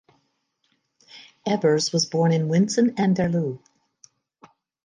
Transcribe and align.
Evers 1.45 1.93
was 1.93 2.07
born 2.07 2.31
in 2.31 2.47
Winsen 2.47 2.95
an 2.97 3.13
der 3.13 3.29
Luhe. 3.29 3.59